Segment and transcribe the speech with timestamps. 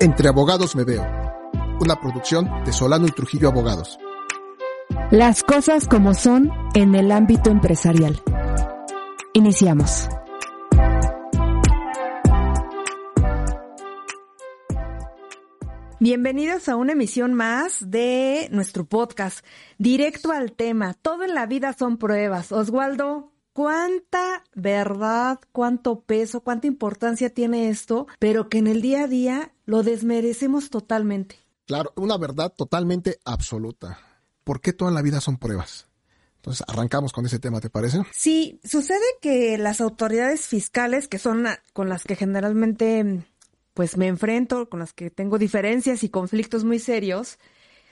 [0.00, 1.04] Entre Abogados Me Veo,
[1.80, 3.98] una producción de Solano y Trujillo Abogados.
[5.10, 8.22] Las cosas como son en el ámbito empresarial.
[9.32, 10.08] Iniciamos.
[15.98, 19.44] Bienvenidos a una emisión más de nuestro podcast,
[19.78, 20.94] directo al tema.
[20.94, 22.52] Todo en la vida son pruebas.
[22.52, 29.08] Oswaldo, cuánta verdad, cuánto peso, cuánta importancia tiene esto, pero que en el día a
[29.08, 31.34] día lo desmerecemos totalmente.
[31.66, 33.98] Claro, una verdad totalmente absoluta.
[34.44, 35.88] ¿Por qué toda la vida son pruebas?
[36.36, 38.02] Entonces, arrancamos con ese tema, ¿te parece?
[38.12, 43.26] Sí, sucede que las autoridades fiscales, que son con las que generalmente
[43.74, 47.40] pues me enfrento, con las que tengo diferencias y conflictos muy serios,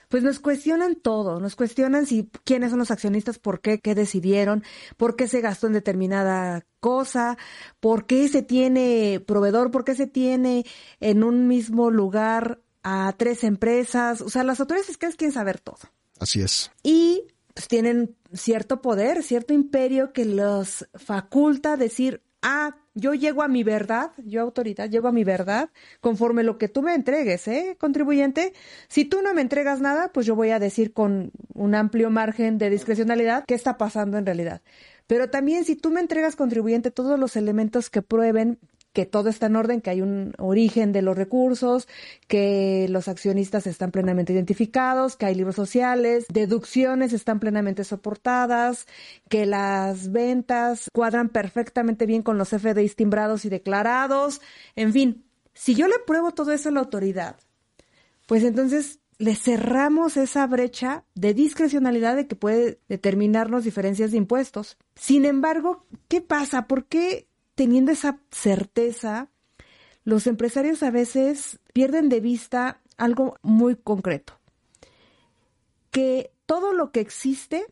[0.09, 4.63] pues nos cuestionan todo, nos cuestionan si quiénes son los accionistas, por qué, qué decidieron,
[4.97, 7.37] por qué se gastó en determinada cosa,
[7.81, 10.65] por qué se tiene proveedor, por qué se tiene
[11.01, 14.21] en un mismo lugar a tres empresas.
[14.21, 15.79] O sea, las autoridades fiscales quieren saber todo.
[16.21, 16.71] Así es.
[16.83, 23.49] Y pues tienen cierto poder, cierto imperio que los faculta decir, ah, yo llego a
[23.49, 25.69] mi verdad, yo autoridad, llego a mi verdad
[26.01, 28.53] conforme lo que tú me entregues, ¿eh, contribuyente?
[28.89, 32.57] Si tú no me entregas nada, pues yo voy a decir con un amplio margen
[32.57, 34.63] de discrecionalidad qué está pasando en realidad.
[35.09, 38.59] Pero también si tú me entregas, contribuyente, todos los elementos que prueben
[38.97, 41.87] que todo está en orden, que hay un origen de los recursos,
[42.29, 48.87] que los accionistas están plenamente identificados, que hay libros sociales, deducciones están plenamente soportadas,
[49.29, 54.41] que las ventas cuadran perfectamente bien con los FDIs timbrados y declarados,
[54.77, 57.37] en fin, si yo le pruebo todo eso a la autoridad,
[58.27, 64.79] pues entonces le cerramos esa brecha de discrecionalidad de que puede determinarnos diferencias de impuestos.
[64.95, 66.67] Sin embargo, ¿qué pasa?
[66.67, 69.31] ¿Por qué teniendo esa certeza,
[70.05, 74.39] los empresarios a veces pierden de vista algo muy concreto,
[75.91, 77.67] que todo lo que existe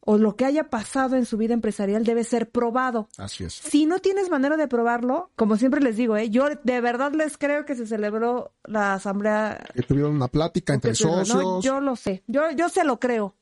[0.00, 3.08] o lo que haya pasado en su vida empresarial debe ser probado.
[3.16, 3.54] Así es.
[3.54, 6.28] Si no tienes manera de probarlo, como siempre les digo, ¿eh?
[6.28, 9.64] yo de verdad les creo que se celebró la asamblea.
[9.74, 11.64] Que tuvieron una plática entre socios.
[11.64, 13.36] yo lo sé, yo, yo se lo creo,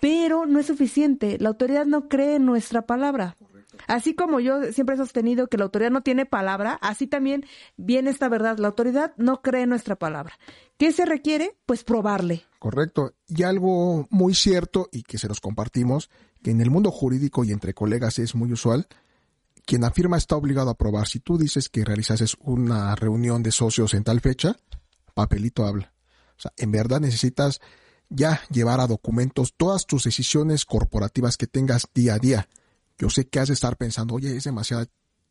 [0.00, 1.38] pero no es suficiente.
[1.38, 3.36] La autoridad no cree en nuestra palabra.
[3.86, 7.44] Así como yo siempre he sostenido que la autoridad no tiene palabra, así también
[7.76, 8.58] viene esta verdad.
[8.58, 10.38] La autoridad no cree nuestra palabra.
[10.78, 11.56] ¿Qué se requiere?
[11.66, 12.44] Pues probarle.
[12.58, 13.14] Correcto.
[13.28, 16.10] Y algo muy cierto y que se los compartimos,
[16.42, 18.86] que en el mundo jurídico y entre colegas es muy usual,
[19.64, 21.06] quien afirma está obligado a probar.
[21.06, 24.56] Si tú dices que realizases una reunión de socios en tal fecha,
[25.14, 25.92] papelito habla.
[26.36, 27.60] O sea, en verdad necesitas
[28.08, 32.48] ya llevar a documentos todas tus decisiones corporativas que tengas día a día
[32.98, 34.86] yo sé que has de estar pensando, oye, es demasiada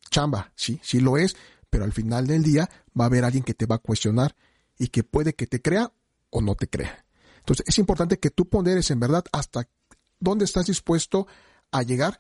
[0.10, 0.52] chamba.
[0.56, 1.36] Sí, sí lo es,
[1.70, 4.36] pero al final del día va a haber alguien que te va a cuestionar
[4.78, 5.92] y que puede que te crea
[6.30, 7.06] o no te crea.
[7.40, 9.68] Entonces es importante que tú ponderes en verdad hasta
[10.20, 11.28] dónde estás dispuesto
[11.72, 12.18] a llegar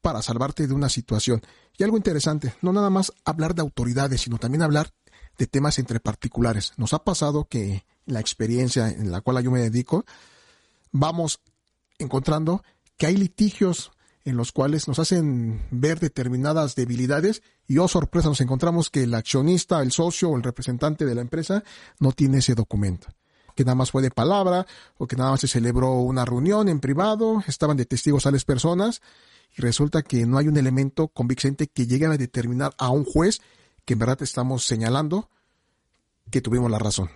[0.00, 1.42] para salvarte de una situación.
[1.76, 4.92] Y algo interesante, no nada más hablar de autoridades, sino también hablar
[5.38, 6.72] de temas entre particulares.
[6.76, 10.04] Nos ha pasado que la experiencia en la cual yo me dedico,
[10.92, 11.40] vamos
[11.98, 12.62] encontrando
[12.96, 13.92] que hay litigios
[14.24, 19.14] en los cuales nos hacen ver determinadas debilidades y oh sorpresa nos encontramos que el
[19.14, 21.62] accionista, el socio o el representante de la empresa
[22.00, 23.08] no tiene ese documento
[23.54, 24.66] que nada más fue de palabra
[24.98, 29.00] o que nada más se celebró una reunión en privado, estaban de testigos tales personas
[29.56, 33.40] y resulta que no hay un elemento convincente que llegue a determinar a un juez
[33.84, 35.30] que en verdad estamos señalando
[36.30, 37.10] que tuvimos la razón.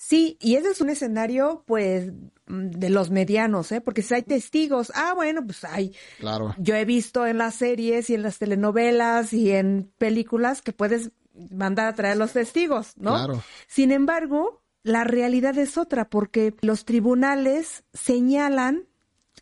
[0.00, 2.12] Sí, y ese es un escenario, pues,
[2.46, 3.80] mm, de los medianos, ¿eh?
[3.80, 5.92] Porque si hay testigos, ah, bueno, pues hay.
[6.20, 6.54] Claro.
[6.56, 11.10] Yo he visto en las series y en las telenovelas y en películas que puedes
[11.50, 13.16] mandar a traer los testigos, ¿no?
[13.16, 13.42] Claro.
[13.66, 18.86] Sin embargo, la realidad es otra, porque los tribunales señalan,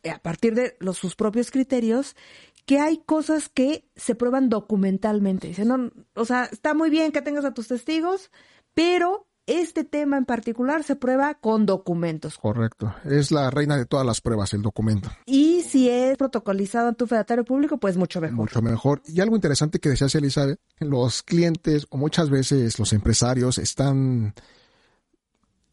[0.03, 2.17] eh, a partir de los, sus propios criterios,
[2.65, 5.49] que hay cosas que se prueban documentalmente.
[5.49, 8.31] Dicen, no, o sea, está muy bien que tengas a tus testigos,
[8.73, 12.39] pero este tema en particular se prueba con documentos.
[12.39, 12.95] Correcto.
[13.05, 15.11] Es la reina de todas las pruebas, el documento.
[15.25, 18.37] Y si es protocolizado en tu fedatario público, pues mucho mejor.
[18.37, 19.03] Mucho mejor.
[19.07, 24.35] Y algo interesante que decía Elizabeth, los clientes o muchas veces los empresarios están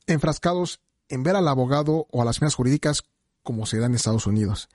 [0.08, 3.04] enfrascados en ver al abogado o a las firmas jurídicas
[3.44, 4.70] como se da en Estados Unidos,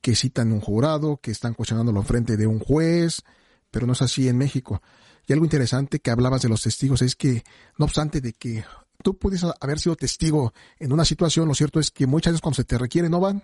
[0.00, 3.22] que citan un jurado, que están cuestionándolo frente de un juez,
[3.70, 4.82] pero no es así en México.
[5.26, 7.44] Y algo interesante que hablabas de los testigos es que,
[7.78, 8.64] no obstante de que
[9.02, 12.56] tú puedes haber sido testigo en una situación, lo cierto es que muchas veces cuando
[12.56, 13.42] se te requiere no van.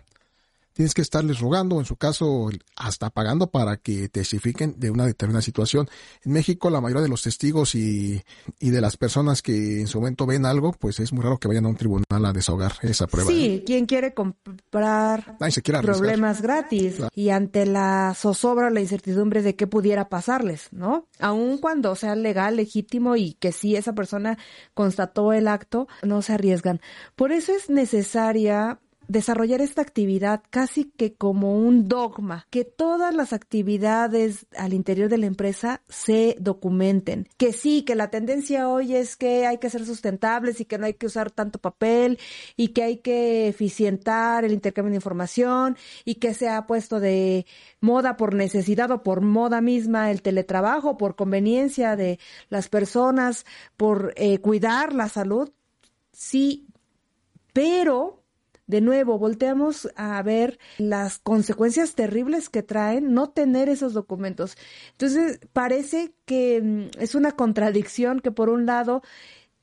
[0.76, 5.40] Tienes que estarles rogando, en su caso, hasta pagando para que testifiquen de una determinada
[5.40, 5.88] situación.
[6.22, 8.22] En México, la mayoría de los testigos y,
[8.60, 11.48] y de las personas que en su momento ven algo, pues es muy raro que
[11.48, 13.30] vayan a un tribunal a desahogar esa prueba.
[13.30, 13.64] Sí, ¿eh?
[13.64, 15.38] ¿quién quiere comprar
[15.80, 16.96] problemas gratis?
[17.14, 21.08] Y ante la zozobra, la incertidumbre de qué pudiera pasarles, ¿no?
[21.20, 24.36] Aun cuando sea legal, legítimo y que sí esa persona
[24.74, 26.82] constató el acto, no se arriesgan.
[27.14, 28.78] Por eso es necesaria
[29.08, 35.18] desarrollar esta actividad casi que como un dogma, que todas las actividades al interior de
[35.18, 39.84] la empresa se documenten, que sí, que la tendencia hoy es que hay que ser
[39.86, 42.18] sustentables y que no hay que usar tanto papel
[42.56, 47.46] y que hay que eficientar el intercambio de información y que se ha puesto de
[47.80, 52.18] moda por necesidad o por moda misma el teletrabajo, por conveniencia de
[52.48, 55.50] las personas, por eh, cuidar la salud,
[56.12, 56.66] sí,
[57.52, 58.25] pero
[58.66, 64.56] de nuevo, volteamos a ver las consecuencias terribles que traen no tener esos documentos.
[64.92, 69.02] Entonces, parece que mm, es una contradicción que por un lado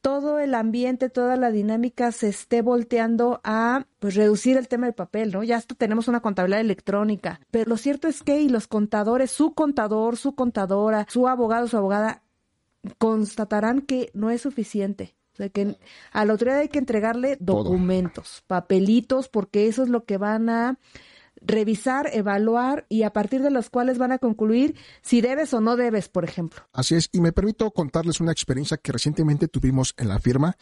[0.04, 4.96] todo el ambiente, toda la dinámica se esté volteando a pues reducir el tema del
[4.96, 5.44] papel, ¿no?
[5.44, 9.54] Ya hasta tenemos una contabilidad electrónica, pero lo cierto es que y los contadores, su
[9.54, 12.22] contador, su contadora, su abogado, su abogada
[12.98, 15.16] constatarán que no es suficiente.
[15.34, 15.78] O sea, que
[16.12, 20.78] a la autoridad hay que entregarle documentos, papelitos, porque eso es lo que van a
[21.46, 25.76] revisar, evaluar y a partir de los cuales van a concluir si debes o no
[25.76, 26.62] debes, por ejemplo.
[26.72, 30.56] Así es, y me permito contarles una experiencia que recientemente tuvimos en la firma,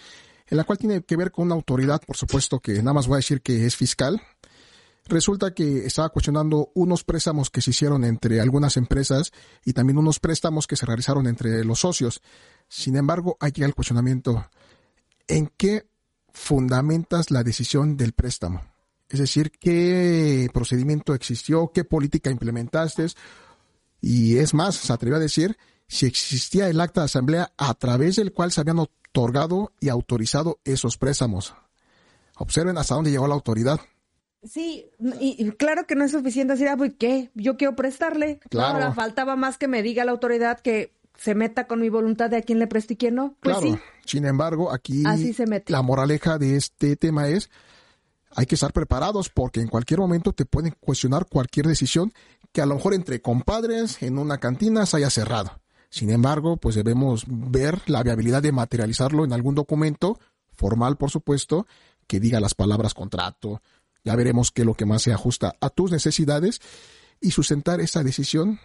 [0.47, 3.15] en la cual tiene que ver con una autoridad, por supuesto que nada más voy
[3.15, 4.21] a decir que es fiscal.
[5.07, 9.31] Resulta que estaba cuestionando unos préstamos que se hicieron entre algunas empresas
[9.65, 12.21] y también unos préstamos que se realizaron entre los socios.
[12.69, 14.45] Sin embargo, hay que el cuestionamiento.
[15.31, 15.85] ¿En qué
[16.33, 18.61] fundamentas la decisión del préstamo?
[19.07, 21.71] Es decir, ¿qué procedimiento existió?
[21.73, 23.07] ¿Qué política implementaste?
[24.01, 25.57] Y es más, se atrevió a decir
[25.87, 30.59] si existía el acta de asamblea a través del cual se habían otorgado y autorizado
[30.65, 31.55] esos préstamos.
[32.35, 33.79] Observen hasta dónde llegó la autoridad.
[34.43, 34.89] Sí,
[35.21, 37.31] y, claro que no es suficiente decir, ah, pues, ¿qué?
[37.35, 38.41] Yo quiero prestarle.
[38.49, 38.73] Claro.
[38.73, 42.37] Ahora faltaba más que me diga la autoridad que se meta con mi voluntad de
[42.37, 43.35] a quién le presto y quién no.
[43.41, 43.79] Pues claro.
[44.05, 45.03] Sin embargo, aquí
[45.67, 47.49] la moraleja de este tema es
[48.35, 52.13] hay que estar preparados porque en cualquier momento te pueden cuestionar cualquier decisión
[52.51, 55.61] que a lo mejor entre compadres en una cantina se haya cerrado.
[55.89, 60.19] Sin embargo, pues debemos ver la viabilidad de materializarlo en algún documento
[60.53, 61.67] formal, por supuesto,
[62.07, 63.61] que diga las palabras contrato.
[64.03, 66.61] Ya veremos qué es lo que más se ajusta a tus necesidades
[67.19, 68.59] y sustentar esa decisión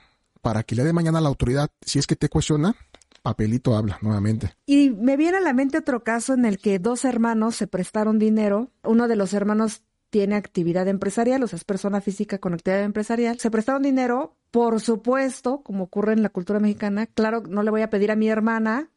[0.47, 2.77] para que le dé mañana a la autoridad, si es que te cuestiona,
[3.21, 4.55] papelito habla nuevamente.
[4.65, 8.21] Y me viene a la mente otro caso en el que dos hermanos se prestaron
[8.21, 8.71] dinero.
[8.85, 13.41] Uno de los hermanos tiene actividad empresarial, o sea, es persona física con actividad empresarial.
[13.41, 17.07] Se prestaron dinero, por supuesto, como ocurre en la cultura mexicana.
[17.07, 18.89] Claro, no le voy a pedir a mi hermana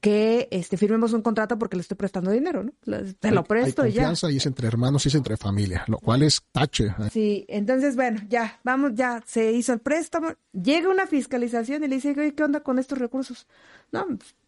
[0.00, 2.72] que este, firmemos un contrato porque le estoy prestando dinero, ¿no?
[3.18, 4.02] Te lo presto hay y ya.
[4.02, 6.94] confianza y es entre hermanos y es entre familia, lo cual es tache.
[7.10, 10.28] Sí, entonces, bueno, ya, vamos, ya, se hizo el préstamo.
[10.52, 13.46] Llega una fiscalización y le dice, ¿qué onda con estos recursos?
[13.92, 14.06] No,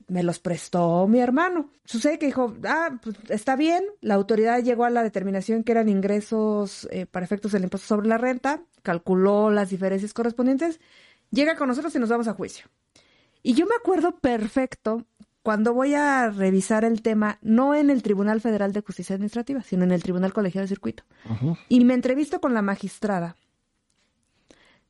[0.08, 1.70] me los prestó mi hermano.
[1.84, 5.88] Sucede que dijo, ah, pues está bien, la autoridad llegó a la determinación que eran
[5.88, 10.80] ingresos eh, para efectos del impuesto sobre la renta, calculó las diferencias correspondientes,
[11.30, 12.66] llega con nosotros y nos vamos a juicio.
[13.42, 15.06] Y yo me acuerdo perfecto
[15.48, 19.82] cuando voy a revisar el tema, no en el Tribunal Federal de Justicia Administrativa, sino
[19.82, 21.04] en el Tribunal Colegiado de Circuito.
[21.70, 23.34] Y me entrevisto con la magistrada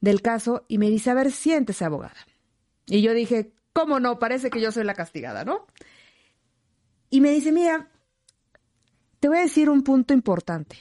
[0.01, 2.17] del caso y me dice, a ver, siéntese abogada.
[2.87, 4.19] Y yo dije, ¿cómo no?
[4.19, 5.65] Parece que yo soy la castigada, ¿no?
[7.09, 7.93] Y me dice, mira,
[9.21, 10.77] te voy a decir un punto importante.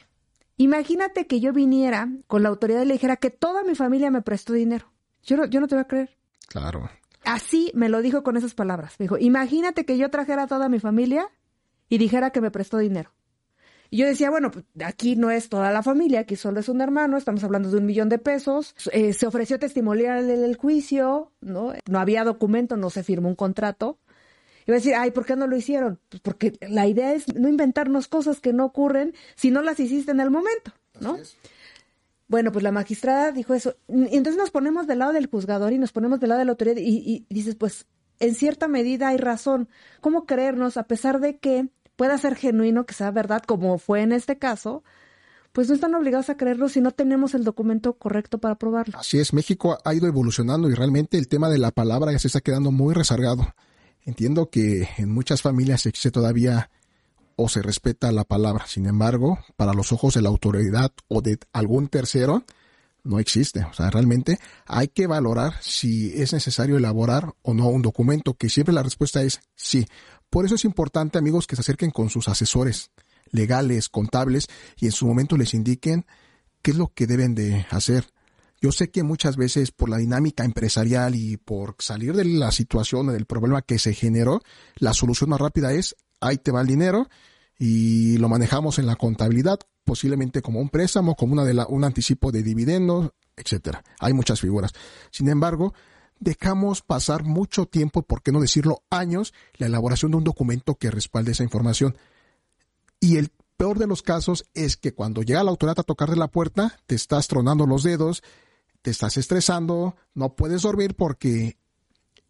[0.55, 4.23] Imagínate que yo viniera con la autoridad y le dijera que toda mi familia me
[4.23, 4.91] prestó dinero.
[5.21, 6.17] Yo yo no te voy a creer.
[6.47, 6.89] Claro.
[7.27, 8.95] Así me lo dijo con esas palabras.
[8.99, 11.29] Me dijo, imagínate que yo trajera a toda mi familia
[11.89, 13.11] y dijera que me prestó dinero.
[13.89, 16.79] Y yo decía, bueno, pues aquí no es toda la familia, aquí solo es un
[16.79, 18.75] hermano, estamos hablando de un millón de pesos.
[18.93, 21.73] Eh, se ofreció testimonial en el juicio, ¿no?
[21.89, 23.99] No había documento, no se firmó un contrato.
[24.65, 25.99] Y va a decir, ay, ¿por qué no lo hicieron?
[26.07, 30.11] Pues porque la idea es no inventarnos cosas que no ocurren si no las hiciste
[30.11, 31.17] en el momento, ¿no?
[32.27, 33.75] Bueno, pues la magistrada dijo eso.
[33.87, 36.51] Y entonces nos ponemos del lado del juzgador y nos ponemos del lado de la
[36.51, 37.85] autoridad y, dices, pues
[38.19, 39.69] en cierta medida hay razón.
[40.01, 44.11] ¿Cómo creernos a pesar de que pueda ser genuino, que sea verdad, como fue en
[44.11, 44.83] este caso?
[45.53, 48.99] Pues no están obligados a creerlo si no tenemos el documento correcto para probarlo.
[48.99, 52.27] Así es, México ha ido evolucionando y realmente el tema de la palabra ya se
[52.27, 53.55] está quedando muy rezagado.
[54.01, 56.69] Entiendo que en muchas familias existe todavía
[57.37, 58.65] o se respeta la palabra.
[58.67, 62.43] Sin embargo, para los ojos de la autoridad o de algún tercero,
[63.03, 63.63] no existe.
[63.63, 68.49] O sea, realmente hay que valorar si es necesario elaborar o no un documento, que
[68.49, 69.85] siempre la respuesta es sí.
[70.29, 72.91] Por eso es importante, amigos, que se acerquen con sus asesores
[73.31, 76.05] legales, contables, y en su momento les indiquen
[76.61, 78.07] qué es lo que deben de hacer.
[78.59, 83.09] Yo sé que muchas veces por la dinámica empresarial y por salir de la situación
[83.09, 84.41] o del problema que se generó,
[84.77, 87.09] la solución más rápida es ahí te va el dinero
[87.57, 92.31] y lo manejamos en la contabilidad, posiblemente como un préstamo, como una de un anticipo
[92.31, 93.83] de dividendos, etcétera.
[93.99, 94.73] Hay muchas figuras.
[95.11, 95.73] Sin embargo,
[96.19, 100.91] dejamos pasar mucho tiempo, por qué no decirlo años, la elaboración de un documento que
[100.91, 101.97] respalde esa información.
[102.99, 106.15] Y el peor de los casos es que cuando llega la autoridad a tocar de
[106.15, 108.23] la puerta, te estás tronando los dedos,
[108.81, 111.57] te estás estresando, no puedes dormir porque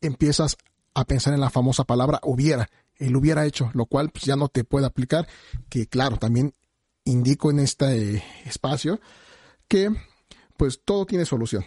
[0.01, 0.58] empiezas
[0.94, 4.50] a pensar en la famosa palabra hubiera, él hubiera hecho, lo cual pues, ya no
[4.50, 5.27] te puede aplicar,
[5.70, 6.54] que claro, también
[7.04, 9.00] indico en este espacio
[9.68, 9.89] que
[10.58, 11.66] pues todo tiene solución.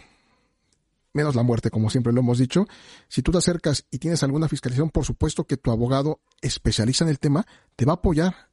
[1.13, 2.65] Menos la muerte, como siempre lo hemos dicho.
[3.09, 7.09] Si tú te acercas y tienes alguna fiscalización, por supuesto que tu abogado especialista en
[7.09, 7.45] el tema
[7.75, 8.50] te va a apoyar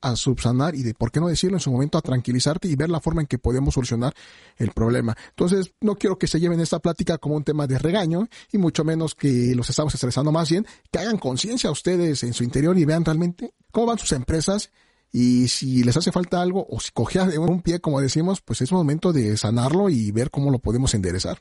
[0.00, 2.90] a subsanar y de por qué no decirlo en su momento a tranquilizarte y ver
[2.90, 4.14] la forma en que podemos solucionar
[4.56, 5.16] el problema.
[5.30, 8.84] Entonces, no quiero que se lleven esta plática como un tema de regaño y mucho
[8.84, 12.78] menos que los estamos estresando más bien, que hagan conciencia a ustedes en su interior
[12.78, 14.70] y vean realmente cómo van sus empresas
[15.10, 18.60] y si les hace falta algo o si cogea de un pie, como decimos, pues
[18.60, 21.38] es momento de sanarlo y ver cómo lo podemos enderezar.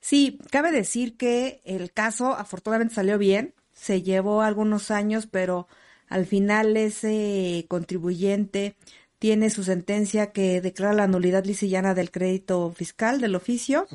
[0.00, 5.66] Sí, cabe decir que el caso afortunadamente salió bien, se llevó algunos años, pero
[6.10, 8.76] al final ese contribuyente
[9.18, 13.86] tiene su sentencia que declara la nulidad lisillana del crédito fiscal del oficio.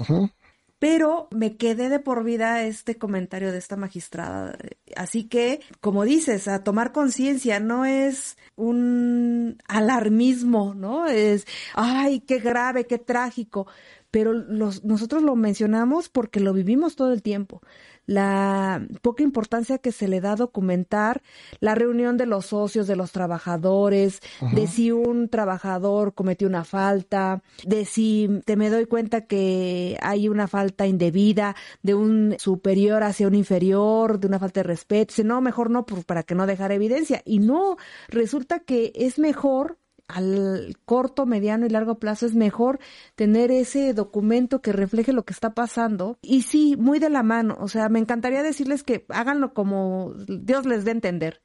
[0.79, 4.57] Pero me quedé de por vida este comentario de esta magistrada.
[4.95, 11.07] Así que, como dices, a tomar conciencia no es un alarmismo, ¿no?
[11.07, 13.67] Es, ay, qué grave, qué trágico.
[14.15, 17.61] Pero los, nosotros lo mencionamos porque lo vivimos todo el tiempo
[18.05, 21.21] la poca importancia que se le da a documentar
[21.59, 24.21] la reunión de los socios, de los trabajadores,
[24.53, 30.29] de si un trabajador cometió una falta, de si te me doy cuenta que hay
[30.29, 35.13] una falta indebida de un superior hacia un inferior, de una falta de respeto.
[35.23, 37.21] no, mejor no, pues, para que no dejar evidencia.
[37.25, 37.77] Y no,
[38.09, 39.77] resulta que es mejor
[40.07, 42.79] al corto, mediano y largo plazo es mejor
[43.15, 46.17] tener ese documento que refleje lo que está pasando.
[46.21, 47.57] Y sí, muy de la mano.
[47.59, 51.41] O sea, me encantaría decirles que háganlo como Dios les dé entender,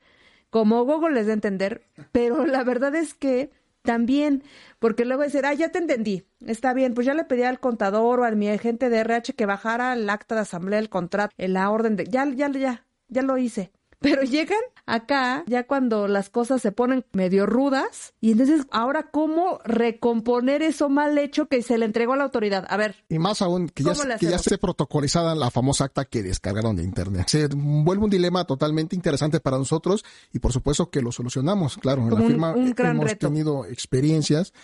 [0.50, 3.50] como Google les dé entender, pero la verdad es que
[3.82, 4.42] también,
[4.78, 8.20] porque luego decir, ah, ya te entendí, está bien, pues ya le pedí al contador
[8.20, 11.70] o a mi agente de RH que bajara el acta de asamblea, el contrato, la
[11.70, 13.72] orden de, ya, ya, ya, ya lo hice.
[14.00, 19.60] Pero llegan acá ya cuando las cosas se ponen medio rudas y entonces ahora cómo
[19.64, 22.66] recomponer eso mal hecho que se le entregó a la autoridad.
[22.68, 23.04] A ver.
[23.08, 26.82] Y más aún que ya, que ya esté protocolizada la famosa acta que descargaron de
[26.82, 27.28] internet.
[27.28, 31.76] Se vuelve un dilema totalmente interesante para nosotros y por supuesto que lo solucionamos.
[31.76, 34.54] Claro, en la firma hemos tenido experiencias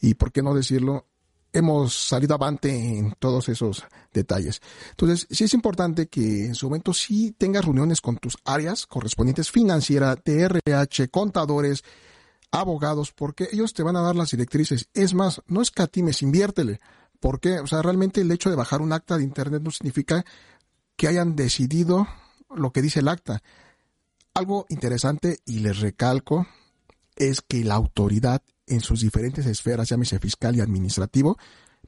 [0.00, 1.06] y por qué no decirlo
[1.52, 4.60] hemos salido avante en todos esos detalles.
[4.90, 9.50] Entonces, sí es importante que en su momento sí tengas reuniones con tus áreas correspondientes
[9.50, 11.82] financiera, TRH, contadores,
[12.50, 14.88] abogados, porque ellos te van a dar las directrices.
[14.94, 16.80] Es más, no escatimes, inviértele.
[17.20, 20.24] porque O sea, realmente el hecho de bajar un acta de internet no significa
[20.96, 22.06] que hayan decidido
[22.54, 23.42] lo que dice el acta.
[24.34, 26.46] Algo interesante, y les recalco,
[27.16, 31.36] es que la autoridad en sus diferentes esferas, llámese fiscal y administrativo,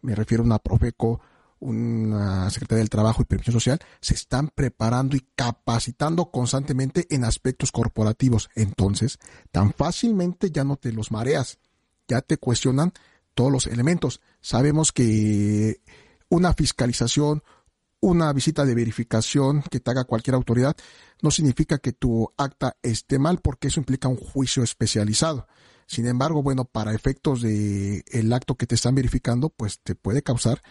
[0.02, 1.20] me refiero a una Profeco,
[1.60, 7.70] una Secretaría del Trabajo y Previsión Social, se están preparando y capacitando constantemente en aspectos
[7.70, 8.48] corporativos.
[8.54, 9.18] Entonces,
[9.50, 11.58] tan fácilmente ya no te los mareas,
[12.08, 12.92] ya te cuestionan
[13.34, 14.20] todos los elementos.
[14.40, 15.80] Sabemos que
[16.30, 17.42] una fiscalización,
[18.00, 20.74] una visita de verificación que te haga cualquier autoridad,
[21.20, 25.46] no significa que tu acta esté mal, porque eso implica un juicio especializado.
[25.90, 30.22] Sin embargo, bueno, para efectos de el acto que te están verificando, pues te puede
[30.22, 30.62] causar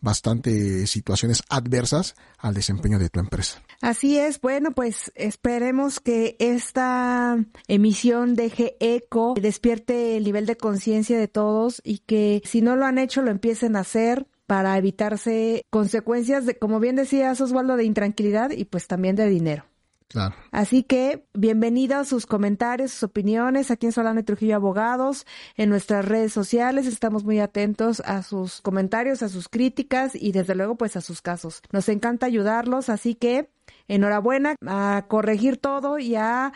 [0.00, 3.62] bastante situaciones adversas al desempeño de tu empresa.
[3.80, 7.38] Así es, bueno, pues esperemos que esta
[7.68, 12.84] emisión deje eco, despierte el nivel de conciencia de todos y que si no lo
[12.84, 17.84] han hecho lo empiecen a hacer para evitarse consecuencias de, como bien decía Osvaldo, de
[17.84, 19.66] intranquilidad y pues también de dinero.
[20.08, 20.34] Claro.
[20.52, 26.04] Así que bienvenidos sus comentarios, sus opiniones aquí en Solano y Trujillo Abogados, en nuestras
[26.04, 26.86] redes sociales.
[26.86, 31.20] Estamos muy atentos a sus comentarios, a sus críticas y desde luego pues a sus
[31.20, 31.62] casos.
[31.72, 33.50] Nos encanta ayudarlos, así que
[33.88, 36.52] enhorabuena a corregir todo y a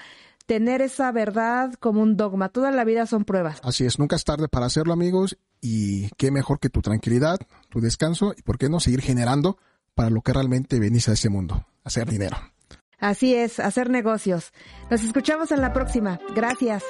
[0.46, 2.48] tener esa verdad como un dogma.
[2.48, 3.60] Toda la vida son pruebas.
[3.62, 7.38] Así es, nunca es tarde para hacerlo amigos y qué mejor que tu tranquilidad,
[7.68, 9.58] tu descanso y por qué no seguir generando
[9.94, 12.36] para lo que realmente venís a este mundo, hacer dinero.
[12.98, 14.52] Así es, hacer negocios.
[14.90, 16.18] Nos escuchamos en la próxima.
[16.34, 16.84] Gracias.